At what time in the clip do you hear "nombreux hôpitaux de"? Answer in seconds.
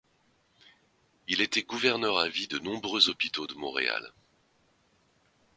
2.57-3.53